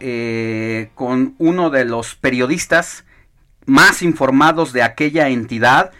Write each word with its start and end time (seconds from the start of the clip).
eh, 0.00 0.90
con 0.94 1.34
uno 1.38 1.70
de 1.70 1.84
los 1.84 2.14
periodistas 2.14 3.04
más 3.66 4.02
informados 4.02 4.72
de 4.72 4.82
aquella 4.82 5.28
entidad 5.28 5.92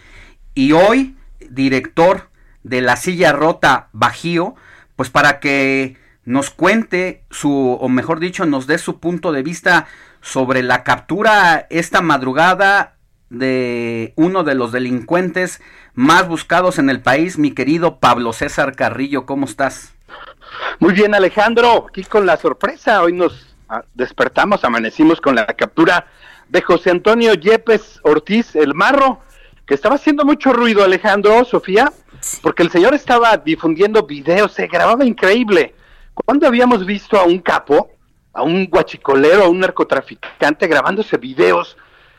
y 0.55 0.73
hoy 0.73 1.17
director 1.51 2.31
de 2.63 2.81
la 2.81 2.97
silla 2.97 3.33
rota 3.33 3.89
Bajío, 3.93 4.55
pues 4.97 5.11
para 5.11 5.41
que 5.41 5.97
nos 6.25 6.51
cuente 6.51 7.25
su, 7.31 7.79
o 7.81 7.89
mejor 7.89 8.21
dicho, 8.21 8.45
nos 8.47 8.67
dé 8.67 8.79
su 8.79 9.01
punto 9.01 9.33
de 9.33 9.43
vista 9.43 9.87
sobre 10.21 10.63
la 10.63 10.85
captura 10.85 11.67
esta 11.71 12.03
madrugada 12.03 12.97
de 13.31 14.13
uno 14.17 14.43
de 14.45 14.55
los 14.55 14.73
delincuentes 14.73 15.61
más 15.95 16.29
buscados 16.29 16.79
en 16.79 16.91
el 16.91 17.01
país, 17.01 17.39
mi 17.39 17.53
querido 17.53 17.99
Pablo 17.99 18.33
César 18.33 18.75
Carrillo, 18.75 19.27
¿cómo 19.27 19.47
estás? 19.47 19.95
Muy 20.79 20.95
bien, 20.95 21.15
Alejandro, 21.15 21.87
aquí 21.89 22.05
con 22.05 22.25
la 22.25 22.37
sorpresa, 22.37 23.03
hoy 23.03 23.13
nos 23.13 23.48
despertamos, 23.95 24.65
amanecimos 24.65 25.21
con 25.21 25.35
la 25.35 25.47
captura 25.47 26.07
de 26.49 26.63
José 26.63 26.91
Antonio 26.91 27.35
Yepes 27.35 28.01
Ortiz, 28.03 28.57
el 28.57 28.75
marro, 28.75 29.21
que 29.67 29.75
estaba 29.75 29.97
haciendo 29.97 30.25
mucho 30.25 30.53
ruido, 30.53 30.83
Alejandro, 30.83 31.45
Sofía, 31.45 31.93
porque 32.43 32.63
el 32.63 32.71
señor 32.71 32.95
estaba 32.95 33.37
difundiendo 33.37 34.05
videos, 34.05 34.53
se 34.53 34.67
grababa 34.67 35.05
increíble. 35.05 35.75
¿Cuándo 36.15 36.47
habíamos 36.47 36.87
visto 36.87 37.19
a 37.19 37.25
un 37.25 37.39
capo, 37.41 37.91
a 38.33 38.43
un 38.43 38.67
guachicolero, 38.67 39.45
a 39.45 39.49
un 39.49 39.61
narcotraficante 39.61 40.67
grabándose 40.67 41.17
videos 41.19 41.77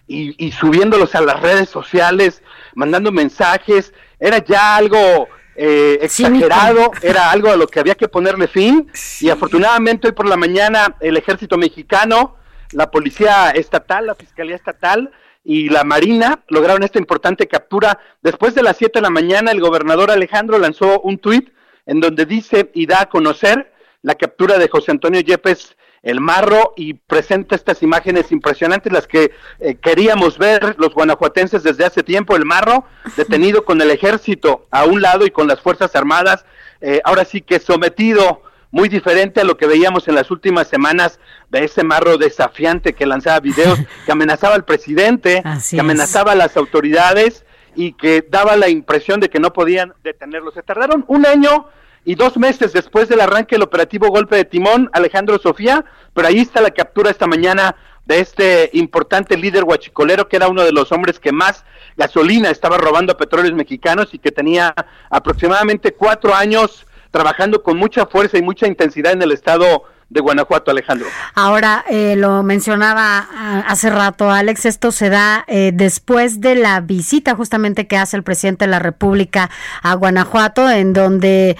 y, 0.08 0.52
subiéndolos 0.52 1.14
a 1.16 1.22
las 1.22 1.42
redes 1.42 1.70
sociales, 1.70 2.44
mandando 2.76 3.12
mensajes? 3.12 3.94
Era 4.20 4.44
ya 4.44 4.76
algo 4.76 5.28
eh, 5.62 6.00
exagerado, 6.02 6.92
era 7.02 7.32
algo 7.32 7.50
a 7.50 7.58
lo 7.58 7.68
que 7.68 7.82
había 7.82 7.96
que 7.96 8.08
ponerle 8.08 8.48
fin. 8.48 8.90
Y 9.20 9.30
afortunadamente 9.30 10.08
hoy 10.08 10.14
por 10.14 10.26
la 10.26 10.38
mañana 10.38 10.96
el 11.02 11.18
ejército 11.18 11.58
mexicano, 11.58 12.38
la 12.72 12.90
policía 12.90 13.50
estatal, 13.50 14.08
la 14.08 14.16
fiscalía 14.16 14.56
estatal 14.56 15.12
y 15.44 15.68
la 15.68 15.84
Marina 15.84 16.46
lograron 16.48 16.84
esta 16.84 16.98
importante 16.98 17.46
captura. 17.48 18.00
Después 18.22 18.56
de 18.56 18.64
las 18.64 18.78
7 18.78 19.00
de 19.00 19.02
la 19.02 19.10
mañana, 19.10 19.52
el 19.52 19.60
gobernador 19.60 20.12
Alejandro 20.12 20.58
lanzó 20.60 21.02
un 21.02 21.18
tuit 21.18 21.50
en 21.86 22.00
donde 22.00 22.26
dice 22.26 22.72
y 22.73 22.86
da 22.86 23.02
a 23.02 23.10
conocer 23.10 23.73
la 24.02 24.16
captura 24.16 24.58
de 24.60 24.70
José 24.70 24.92
Antonio 24.92 25.20
Yepes 25.20 25.76
el 26.02 26.22
Marro 26.22 26.73
y 26.75 26.94
presenta 26.94 27.55
estas 27.55 27.83
imágenes 27.83 28.31
impresionantes, 28.31 28.92
las 28.92 29.08
que 29.08 29.31
eh, 29.59 29.75
queríamos 29.75 30.38
ver 30.38 30.75
los 30.78 30.94
guanajuatenses 30.94 31.64
desde 31.64 31.86
hace 31.86 32.03
tiempo, 32.03 32.36
el 32.36 32.45
Marro 32.45 32.86
detenido 33.17 33.66
con 33.66 33.81
el 33.81 33.92
ejército 33.92 34.66
a 34.72 34.86
un 34.86 35.02
lado 35.02 35.25
y 35.25 35.31
con 35.31 35.47
las 35.47 35.61
Fuerzas 35.61 35.95
Armadas, 35.95 36.45
eh, 36.81 37.02
ahora 37.03 37.25
sí 37.25 37.42
que 37.42 37.59
sometido 37.59 38.44
muy 38.72 38.88
diferente 38.88 39.42
a 39.42 39.44
lo 39.44 39.58
que 39.58 39.66
veíamos 39.66 40.08
en 40.08 40.16
las 40.16 40.30
últimas 40.31 40.67
semanas 40.67 41.20
de 41.50 41.64
ese 41.64 41.83
marro 41.83 42.17
desafiante 42.17 42.94
que 42.94 43.05
lanzaba 43.05 43.39
videos, 43.39 43.80
que 44.05 44.11
amenazaba 44.11 44.55
al 44.55 44.66
presidente, 44.66 45.44
que 45.70 45.80
amenazaba 45.80 46.33
a 46.33 46.36
las 46.36 46.55
autoridades 46.55 47.45
y 47.75 47.94
que 47.94 48.25
daba 48.30 48.55
la 48.58 48.70
impresión 48.70 49.20
de 49.20 49.30
que 49.30 49.39
no 49.39 49.53
podían 49.53 49.94
detenerlo. 50.03 50.52
Se 50.52 50.64
tardaron 50.64 51.03
un 51.08 51.25
año 51.25 51.67
y 52.05 52.15
dos 52.15 52.37
meses 52.37 52.73
después 52.73 53.10
del 53.10 53.21
arranque 53.21 53.55
del 53.55 53.64
operativo 53.64 54.10
Golpe 54.10 54.36
de 54.36 54.45
Timón, 54.45 54.89
Alejandro 54.93 55.37
Sofía, 55.39 55.86
pero 56.14 56.27
ahí 56.27 56.39
está 56.39 56.61
la 56.61 56.71
captura 56.71 57.11
esta 57.11 57.27
mañana 57.27 57.76
de 58.05 58.20
este 58.20 58.70
importante 58.73 59.37
líder 59.37 59.64
guachicolero 59.64 60.27
que 60.27 60.38
era 60.38 60.48
uno 60.48 60.64
de 60.64 60.71
los 60.71 60.92
hombres 60.92 61.20
que 61.20 61.32
más 61.32 61.64
gasolina 61.95 62.49
estaba 62.49 62.77
robando 62.77 63.14
a 63.14 63.17
petróleos 63.17 63.54
mexicanos 63.54 64.14
y 64.14 64.20
que 64.20 64.32
tenía 64.32 64.73
aproximadamente 65.11 65.93
cuatro 65.93 66.33
años 66.33 66.88
trabajando 67.11 67.61
con 67.61 67.77
mucha 67.77 68.05
fuerza 68.05 68.38
y 68.38 68.42
mucha 68.42 68.67
intensidad 68.67 69.14
en 69.14 69.21
el 69.21 69.32
estado 69.32 69.83
de 70.09 70.21
Guanajuato, 70.21 70.71
Alejandro. 70.71 71.08
Ahora, 71.36 71.86
eh, 71.87 72.15
lo 72.17 72.42
mencionaba 72.42 73.27
ah, 73.31 73.64
hace 73.67 73.92
rato, 73.92 74.31
Alex, 74.31 74.65
esto 74.65 74.92
se 74.92 75.09
da 75.09 75.45
eh, 75.47 75.71
después 75.73 76.42
de 76.42 76.55
la 76.55 76.81
visita 76.81 77.36
justamente 77.36 77.86
que 77.86 77.95
hace 77.97 78.17
el 78.17 78.23
presidente 78.23 78.65
de 78.65 78.71
la 78.71 78.80
República 78.80 79.52
a 79.83 79.93
Guanajuato, 79.93 80.70
en 80.70 80.93
donde 80.93 81.58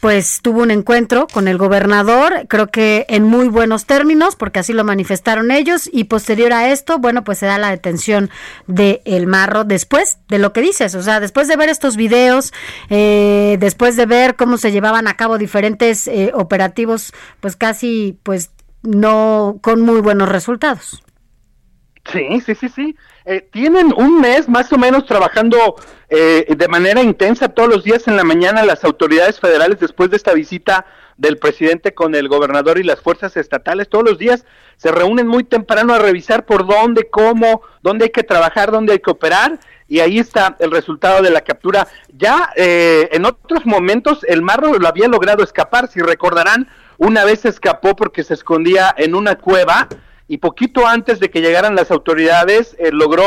pues 0.00 0.40
tuvo 0.42 0.62
un 0.62 0.70
encuentro 0.70 1.26
con 1.32 1.48
el 1.48 1.58
gobernador, 1.58 2.46
creo 2.48 2.68
que 2.68 3.04
en 3.08 3.24
muy 3.24 3.48
buenos 3.48 3.84
términos, 3.84 4.36
porque 4.36 4.60
así 4.60 4.72
lo 4.72 4.84
manifestaron 4.84 5.50
ellos, 5.50 5.88
y 5.92 6.04
posterior 6.04 6.52
a 6.52 6.70
esto, 6.70 6.98
bueno, 6.98 7.24
pues 7.24 7.38
se 7.38 7.46
da 7.46 7.58
la 7.58 7.70
detención 7.70 8.30
de 8.66 9.02
El 9.04 9.26
Marro 9.26 9.64
después 9.64 10.18
de 10.28 10.38
lo 10.38 10.52
que 10.52 10.62
dices, 10.62 10.94
o 10.94 11.02
sea, 11.02 11.20
después 11.20 11.48
de 11.48 11.56
ver 11.56 11.68
estos 11.68 11.96
videos, 11.96 12.52
eh, 12.90 13.56
después 13.60 13.96
de 13.96 14.06
ver 14.06 14.36
cómo 14.36 14.56
se 14.56 14.72
llevaban 14.72 15.08
a 15.08 15.14
cabo 15.14 15.36
diferentes 15.36 16.08
operativos, 16.34 17.12
pues 17.40 17.56
casi 17.56 17.81
pues 18.22 18.50
no 18.82 19.58
con 19.62 19.80
muy 19.80 20.00
buenos 20.00 20.28
resultados. 20.28 21.02
Sí, 22.10 22.40
sí, 22.40 22.54
sí, 22.54 22.68
sí. 22.68 22.96
Eh, 23.24 23.48
tienen 23.52 23.92
un 23.96 24.20
mes 24.20 24.48
más 24.48 24.72
o 24.72 24.78
menos 24.78 25.06
trabajando 25.06 25.76
eh, 26.08 26.46
de 26.56 26.68
manera 26.68 27.00
intensa 27.00 27.48
todos 27.48 27.68
los 27.68 27.84
días 27.84 28.08
en 28.08 28.16
la 28.16 28.24
mañana 28.24 28.64
las 28.64 28.82
autoridades 28.82 29.38
federales 29.38 29.78
después 29.78 30.10
de 30.10 30.16
esta 30.16 30.32
visita 30.32 30.84
del 31.16 31.38
presidente 31.38 31.94
con 31.94 32.16
el 32.16 32.28
gobernador 32.28 32.78
y 32.78 32.82
las 32.82 33.00
fuerzas 33.00 33.36
estatales. 33.36 33.88
Todos 33.88 34.04
los 34.04 34.18
días 34.18 34.44
se 34.76 34.90
reúnen 34.90 35.28
muy 35.28 35.44
temprano 35.44 35.94
a 35.94 36.00
revisar 36.00 36.44
por 36.44 36.66
dónde, 36.66 37.08
cómo, 37.08 37.62
dónde 37.82 38.06
hay 38.06 38.10
que 38.10 38.24
trabajar, 38.24 38.72
dónde 38.72 38.94
hay 38.94 38.98
que 38.98 39.10
operar. 39.10 39.60
Y 39.92 40.00
ahí 40.00 40.18
está 40.18 40.56
el 40.58 40.70
resultado 40.70 41.20
de 41.20 41.28
la 41.28 41.42
captura. 41.42 41.86
Ya 42.16 42.48
eh, 42.56 43.10
en 43.12 43.26
otros 43.26 43.66
momentos 43.66 44.24
el 44.26 44.40
Marro 44.40 44.78
lo 44.78 44.88
había 44.88 45.06
logrado 45.06 45.44
escapar, 45.44 45.86
si 45.86 46.00
recordarán, 46.00 46.66
una 46.96 47.26
vez 47.26 47.44
escapó 47.44 47.94
porque 47.94 48.24
se 48.24 48.32
escondía 48.32 48.94
en 48.96 49.14
una 49.14 49.34
cueva 49.34 49.88
y 50.28 50.38
poquito 50.38 50.86
antes 50.86 51.20
de 51.20 51.28
que 51.28 51.42
llegaran 51.42 51.74
las 51.74 51.90
autoridades 51.90 52.74
eh, 52.78 52.88
logró 52.90 53.22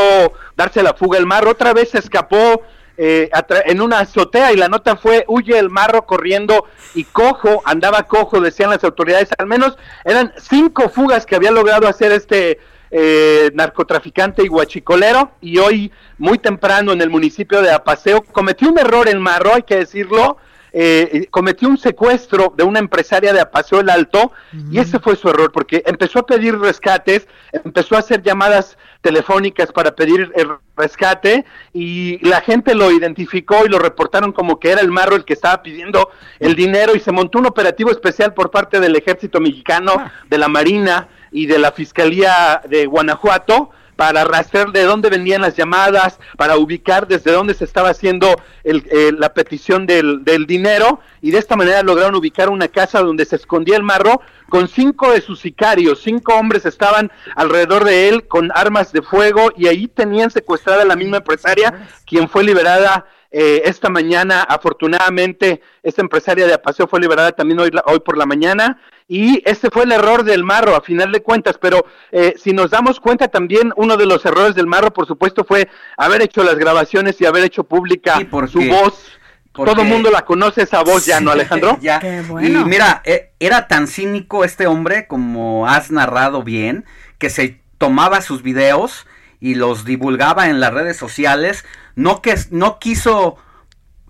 darse 0.58 0.82
la 0.82 0.96
fuga 0.96 1.20
el 1.20 1.28
marro. 1.28 1.52
Otra 1.52 1.72
vez 1.72 1.92
se 1.92 2.00
escapó 2.00 2.64
eh, 2.98 3.30
en 3.68 3.80
una 3.80 4.00
azotea 4.00 4.52
y 4.52 4.58
la 4.58 4.68
nota 4.68 4.96
fue 4.96 5.24
huye 5.28 5.60
el 5.60 5.70
marro 5.70 6.08
corriendo 6.08 6.66
y 6.96 7.04
cojo, 7.04 7.62
andaba 7.66 8.08
cojo, 8.08 8.42
decían 8.42 8.72
las 8.72 8.84
autoridades. 8.84 9.30
Al 9.38 9.46
menos 9.46 9.78
eran 10.04 10.34
cinco 10.40 10.90
fugas 10.90 11.28
que 11.28 11.36
había 11.36 11.52
logrado 11.52 11.88
hacer 11.88 12.12
este 12.12 12.58
eh, 12.98 13.52
narcotraficante 13.54 14.42
y 14.42 14.48
guachicolero 14.48 15.32
y 15.42 15.58
hoy 15.58 15.92
muy 16.18 16.38
temprano 16.38 16.94
en 16.94 17.02
el 17.02 17.10
municipio 17.10 17.62
de 17.62 17.70
Apaseo 17.70 18.24
cometió 18.24 18.70
un 18.70 18.80
error 18.80 19.10
el 19.10 19.20
marro, 19.20 19.54
hay 19.54 19.64
que 19.64 19.76
decirlo 19.76 20.38
eh, 20.78 21.28
cometió 21.30 21.68
un 21.68 21.78
secuestro 21.78 22.54
de 22.56 22.64
una 22.64 22.80
empresaria 22.80 23.34
de 23.34 23.42
Apaseo 23.42 23.82
el 23.82 23.90
Alto 23.90 24.32
y 24.72 24.80
ese 24.80 25.00
fue 25.00 25.18
su 25.18 25.30
error 25.30 25.52
porque 25.52 25.84
empezó 25.86 26.20
a 26.20 26.26
pedir 26.26 26.58
rescates, 26.58 27.28
empezó 27.52 27.96
a 27.96 28.00
hacer 28.00 28.22
llamadas 28.22 28.78
telefónicas 29.02 29.74
para 29.74 29.96
pedir 29.96 30.32
el 30.36 30.50
rescate 30.78 31.44
y 31.74 32.26
la 32.26 32.40
gente 32.40 32.76
lo 32.76 32.92
identificó 32.92 33.66
y 33.66 33.70
lo 33.70 33.80
reportaron 33.80 34.32
como 34.32 34.58
que 34.58 34.72
era 34.72 34.80
el 34.80 34.92
marro 34.92 35.18
el 35.18 35.26
que 35.26 35.34
estaba 35.34 35.62
pidiendo 35.62 36.12
el 36.40 36.56
dinero 36.56 36.96
y 36.96 37.02
se 37.02 37.12
montó 37.12 37.40
un 37.40 37.46
operativo 37.46 37.92
especial 37.92 38.34
por 38.34 38.52
parte 38.52 38.80
del 38.80 38.96
ejército 38.96 39.42
mexicano, 39.42 39.94
ah. 39.98 40.12
de 40.30 40.38
la 40.38 40.48
Marina 40.48 41.10
y 41.32 41.46
de 41.46 41.60
la 41.60 41.72
Fiscalía 41.72 42.62
de 42.68 42.86
Guanajuato 42.86 43.72
para 43.96 44.26
rastrear 44.26 44.72
de 44.72 44.84
dónde 44.84 45.10
venían 45.10 45.42
las 45.42 45.56
llamadas, 45.56 46.20
para 46.38 46.58
ubicar 46.58 47.08
desde 47.08 47.32
dónde 47.32 47.54
se 47.54 47.64
estaba 47.64 47.90
haciendo 47.90 48.36
eh, 48.64 49.12
la 49.18 49.34
petición 49.34 49.86
del, 49.86 50.24
del, 50.24 50.46
dinero 50.46 51.00
y 51.22 51.32
de 51.32 51.38
esta 51.38 51.56
manera 51.56 51.82
lograron 51.82 52.16
ubicar 52.16 52.50
una 52.50 52.68
casa 52.68 53.02
donde 53.02 53.26
se 53.26 53.38
escondía 53.38 53.78
el 53.78 53.84
marro 53.84 54.22
con 54.50 54.68
cinco 54.68 55.12
de 55.12 55.22
sus 55.22 55.40
sicarios, 55.40 56.02
cinco 56.04 56.36
hombres 56.36 56.66
estaban 56.66 57.12
alrededor 57.36 57.84
de 57.84 58.10
él 58.10 58.28
con 58.28 58.52
armas 58.54 58.92
de 58.92 59.02
fuego 59.02 59.52
y 59.58 59.68
ahí 59.68 59.88
tenían 59.88 60.30
secuestrada 60.30 60.84
a 60.84 60.86
la 60.86 60.96
misma 60.96 61.18
empresaria, 61.18 61.88
quien 62.06 62.30
fue 62.30 62.44
liberada 62.44 63.06
eh, 63.38 63.64
esta 63.66 63.90
mañana, 63.90 64.44
afortunadamente, 64.44 65.60
esta 65.84 66.02
empresaria 66.02 66.48
de 66.48 66.54
Apaseo 66.54 66.88
fue 66.88 67.02
liberada 67.02 67.34
también 67.34 67.60
hoy, 67.60 67.70
hoy 67.86 68.00
por 68.00 68.18
la 68.18 68.26
mañana 68.26 68.80
y 69.10 69.44
este 69.44 69.70
fue 69.70 69.84
el 69.84 69.92
error 69.92 70.24
del 70.24 70.46
Marro 70.46 70.74
a 70.74 70.80
final 70.80 71.12
de 71.12 71.22
cuentas, 71.22 71.58
pero 71.60 71.86
eh, 72.14 72.36
si 72.42 72.54
nos 72.54 72.72
damos 72.72 73.02
cuenta 73.02 73.28
también 73.28 73.74
uno 73.76 73.98
de 73.98 74.06
los 74.06 74.26
errores 74.26 74.56
del 74.56 74.68
Marro, 74.68 74.94
por 74.94 75.06
supuesto, 75.06 75.44
fue 75.44 75.68
haber 75.98 76.22
hecho 76.22 76.46
las 76.46 76.56
grabaciones 76.56 77.20
y 77.20 77.26
haber 77.26 77.44
hecho 77.44 77.66
pública 77.66 78.18
su 78.48 78.62
voz. 78.70 79.06
Todo 79.52 79.82
el 79.82 79.90
mundo 79.90 80.12
la 80.12 80.24
conoce 80.24 80.62
esa 80.62 80.82
voz 80.82 81.06
ya, 81.06 81.20
¿no, 81.20 81.32
Alejandro? 81.32 81.78
ya. 81.82 82.00
Y 82.42 82.50
mira, 82.50 83.02
e, 83.04 83.32
era 83.42 83.68
tan 83.68 83.88
cínico 83.88 84.46
este 84.46 84.66
hombre, 84.66 85.08
como 85.08 85.68
has 85.68 85.92
narrado 85.92 86.42
bien, 86.42 86.86
que 87.18 87.30
se 87.30 87.60
tomaba 87.80 88.22
sus 88.22 88.44
videos 88.44 89.06
y 89.40 89.56
los 89.56 89.86
divulgaba 89.86 90.50
en 90.50 90.60
las 90.60 90.74
redes 90.74 90.98
sociales, 90.98 91.66
no 91.96 92.22
que 92.22 92.36
no 92.52 92.80
quiso 92.80 93.38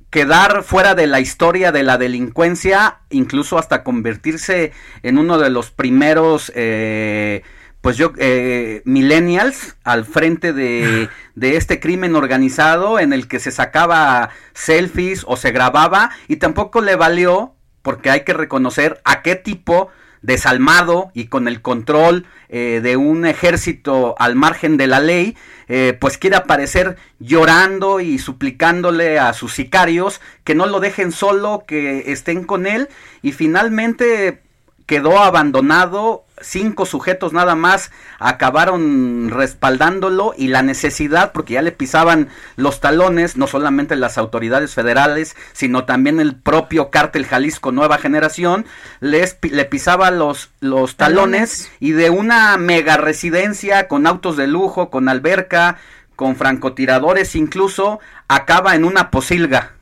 quedar 0.09 0.63
fuera 0.63 0.95
de 0.95 1.07
la 1.07 1.19
historia 1.19 1.71
de 1.71 1.83
la 1.83 1.97
delincuencia, 1.97 2.99
incluso 3.09 3.57
hasta 3.57 3.83
convertirse 3.83 4.71
en 5.03 5.17
uno 5.17 5.37
de 5.37 5.49
los 5.49 5.71
primeros 5.71 6.51
eh, 6.55 7.43
pues 7.81 7.97
yo, 7.97 8.13
eh, 8.17 8.81
millennials 8.85 9.75
al 9.83 10.05
frente 10.05 10.53
de, 10.53 11.09
de, 11.35 11.57
este 11.57 11.79
crimen 11.79 12.15
organizado 12.15 12.97
en 12.97 13.13
el 13.13 13.27
que 13.27 13.39
se 13.39 13.51
sacaba 13.51 14.29
selfies 14.53 15.23
o 15.27 15.37
se 15.37 15.51
grababa 15.51 16.09
y 16.27 16.37
tampoco 16.37 16.81
le 16.81 16.95
valió, 16.95 17.53
porque 17.81 18.09
hay 18.09 18.23
que 18.23 18.33
reconocer 18.33 19.01
a 19.03 19.21
qué 19.21 19.35
tipo 19.35 19.89
desalmado 20.25 21.11
y 21.13 21.25
con 21.27 21.47
el 21.47 21.61
control 21.61 22.25
eh, 22.49 22.81
de 22.83 22.97
un 22.97 23.25
ejército 23.25 24.15
al 24.17 24.35
margen 24.35 24.77
de 24.77 24.87
la 24.87 24.99
ley, 24.99 25.37
eh, 25.67 25.97
pues 25.99 26.17
quiere 26.17 26.35
aparecer 26.35 26.97
llorando 27.19 27.99
y 27.99 28.19
suplicándole 28.19 29.19
a 29.19 29.33
sus 29.33 29.53
sicarios 29.53 30.21
que 30.43 30.55
no 30.55 30.65
lo 30.65 30.79
dejen 30.79 31.11
solo, 31.11 31.63
que 31.67 32.11
estén 32.11 32.43
con 32.43 32.65
él. 32.65 32.89
Y 33.21 33.31
finalmente 33.31 34.41
quedó 34.85 35.19
abandonado 35.19 36.24
cinco 36.45 36.85
sujetos 36.85 37.33
nada 37.33 37.55
más 37.55 37.91
acabaron 38.19 39.29
respaldándolo 39.29 40.33
y 40.37 40.47
la 40.47 40.61
necesidad, 40.61 41.31
porque 41.31 41.53
ya 41.53 41.61
le 41.61 41.71
pisaban 41.71 42.29
los 42.55 42.79
talones, 42.79 43.35
no 43.35 43.47
solamente 43.47 43.95
las 43.95 44.17
autoridades 44.17 44.73
federales, 44.73 45.35
sino 45.53 45.85
también 45.85 46.19
el 46.19 46.35
propio 46.35 46.89
cártel 46.89 47.25
Jalisco 47.25 47.71
Nueva 47.71 47.97
Generación, 47.97 48.65
les, 48.99 49.37
le 49.41 49.65
pisaba 49.65 50.11
los, 50.11 50.51
los 50.59 50.95
talones 50.95 51.71
y 51.79 51.91
de 51.91 52.09
una 52.09 52.57
mega 52.57 52.97
residencia 52.97 53.87
con 53.87 54.07
autos 54.07 54.37
de 54.37 54.47
lujo, 54.47 54.89
con 54.89 55.09
alberca, 55.09 55.77
con 56.15 56.35
francotiradores 56.35 57.35
incluso, 57.35 57.99
acaba 58.27 58.75
en 58.75 58.85
una 58.85 59.11
posilga. 59.11 59.73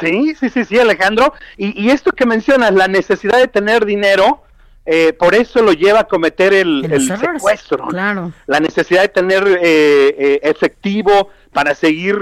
Sí, 0.00 0.34
sí, 0.38 0.48
sí, 0.48 0.64
sí, 0.64 0.78
Alejandro. 0.78 1.34
Y, 1.56 1.78
y 1.80 1.90
esto 1.90 2.12
que 2.12 2.24
mencionas, 2.24 2.72
la 2.72 2.88
necesidad 2.88 3.38
de 3.38 3.48
tener 3.48 3.84
dinero, 3.84 4.41
eh, 4.84 5.12
por 5.12 5.34
eso 5.34 5.62
lo 5.62 5.72
lleva 5.72 6.00
a 6.00 6.04
cometer 6.04 6.52
el, 6.52 6.84
secuestro. 7.06 7.86
Claro. 7.86 8.32
La 8.46 8.58
necesidad 8.58 9.02
de 9.02 9.08
tener 9.08 9.46
eh, 9.46 9.60
eh, 9.62 10.40
efectivo 10.42 11.30
para 11.52 11.74
seguir 11.74 12.18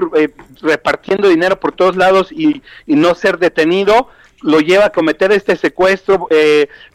repartiendo 0.61 1.29
dinero 1.29 1.59
por 1.59 1.73
todos 1.73 1.97
lados 1.97 2.33
y, 2.33 2.63
no 2.87 3.15
ser 3.15 3.39
detenido, 3.39 4.09
lo 4.43 4.61
lleva 4.61 4.87
a 4.87 4.91
cometer 4.91 5.31
este 5.33 5.55
secuestro 5.57 6.29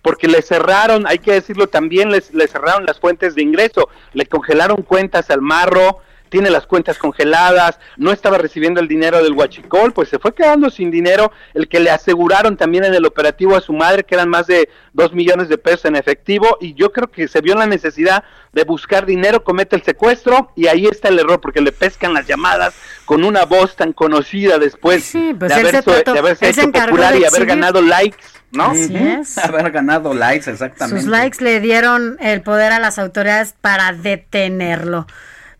porque 0.01 0.27
le 0.27 0.41
cerraron, 0.41 1.07
hay 1.07 1.19
que 1.19 1.31
decirlo 1.31 1.67
también, 1.67 2.11
les, 2.11 2.33
le 2.33 2.47
cerraron 2.47 2.85
las 2.85 2.99
fuentes 2.99 3.35
de 3.35 3.41
ingreso, 3.41 3.89
le 4.13 4.25
congelaron 4.25 4.81
cuentas 4.81 5.29
al 5.29 5.41
marro, 5.41 6.01
tiene 6.29 6.49
las 6.49 6.65
cuentas 6.65 6.97
congeladas, 6.97 7.79
no 7.97 8.11
estaba 8.11 8.37
recibiendo 8.37 8.79
el 8.79 8.87
dinero 8.87 9.23
del 9.23 9.33
huachicol, 9.33 9.93
pues 9.93 10.09
se 10.09 10.19
fue 10.19 10.33
quedando 10.33 10.69
sin 10.69 10.91
dinero, 10.91 11.31
el 11.53 11.67
que 11.67 11.79
le 11.79 11.89
aseguraron 11.89 12.57
también 12.57 12.85
en 12.85 12.93
el 12.93 13.05
operativo 13.05 13.55
a 13.55 13.61
su 13.61 13.73
madre, 13.73 14.03
que 14.03 14.15
eran 14.15 14.29
más 14.29 14.47
de 14.47 14.69
dos 14.93 15.13
millones 15.13 15.49
de 15.49 15.57
pesos 15.57 15.85
en 15.85 15.95
efectivo, 15.95 16.57
y 16.59 16.73
yo 16.73 16.91
creo 16.91 17.09
que 17.09 17.27
se 17.27 17.41
vio 17.41 17.55
la 17.55 17.65
necesidad 17.65 18.23
de 18.53 18.63
buscar 18.63 19.05
dinero, 19.05 19.43
comete 19.43 19.75
el 19.75 19.83
secuestro, 19.83 20.51
y 20.55 20.67
ahí 20.67 20.85
está 20.85 21.09
el 21.09 21.19
error, 21.19 21.41
porque 21.41 21.61
le 21.61 21.71
pescan 21.71 22.13
las 22.13 22.27
llamadas 22.27 22.75
con 23.05 23.23
una 23.23 23.45
voz 23.45 23.75
tan 23.75 23.93
conocida 23.93 24.57
después 24.57 25.11
pues 25.37 25.53
de, 25.53 26.17
haberse 26.17 26.49
hecho 26.49 26.71
popular 26.71 27.15
y 27.17 27.25
haber 27.25 27.45
ganado 27.45 27.81
likes. 27.81 28.17
¿no? 28.51 28.71
Así 28.71 28.95
es. 28.95 29.37
Haber 29.43 29.71
ganado 29.71 30.13
likes, 30.13 30.49
exactamente. 30.49 31.01
Sus 31.01 31.09
likes 31.09 31.43
le 31.43 31.59
dieron 31.59 32.17
el 32.21 32.41
poder 32.41 32.71
a 32.71 32.79
las 32.79 32.97
autoridades 32.99 33.53
para 33.59 33.91
detenerlo. 33.91 35.07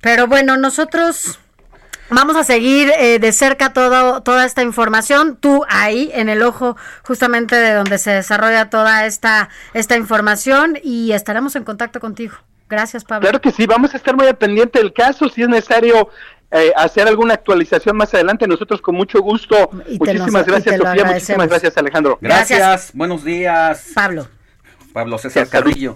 Pero 0.06 0.28
bueno, 0.28 0.56
nosotros 0.56 1.40
vamos 2.12 2.36
a 2.36 2.44
seguir 2.44 2.92
eh, 3.00 3.18
de 3.18 3.31
cerca 3.31 3.74
todo, 3.74 4.22
toda 4.22 4.46
esta 4.46 4.62
información. 4.62 5.36
Tú 5.36 5.66
ahí 5.68 6.12
en 6.13 6.30
el 6.30 6.44
ojo 6.44 6.78
justamente 7.02 7.56
de 7.56 7.74
donde 7.74 7.98
se 7.98 8.12
desarrolla 8.12 8.69
toda 8.69 9.07
esta, 9.07 9.50
esta 9.74 9.98
información 9.98 10.78
y 10.84 11.13
estaremos 11.13 11.56
en 11.56 11.63
contacto 11.63 12.00
contigo. 12.00 12.36
Gracias, 12.69 13.04
Pablo. 13.04 13.22
Claro 13.22 13.42
que 13.42 13.52
sí, 13.52 13.66
vamos 13.66 13.96
a 13.96 13.98
estar 13.98 14.16
muy 14.16 14.28
al 14.28 14.38
pendiente 14.38 14.78
del 14.78 14.94
caso. 14.94 15.28
Si 15.28 15.42
es 15.42 15.50
necesario 15.50 16.12
eh, 16.52 16.72
hacer 16.75 17.07
alguna 17.07 17.34
actualización 17.34 17.98
más 17.98 18.13
adelante, 18.13 18.48
nosotros 18.48 18.84
con 18.84 18.94
mucho 18.94 19.24
gusto. 19.24 19.72
muchísimas 19.72 20.46
gracias, 20.46 20.78
Sofía. 20.78 21.04
Muchísimas 21.04 21.50
gracias, 21.50 21.75
Alejandro. 21.78 22.19
Gracias. 22.22 22.92
Buenos 22.94 23.24
días. 23.24 23.88
Pablo. 23.96 24.28
Pablo 24.94 25.18
César 25.18 25.50
Carrillo. 25.50 25.96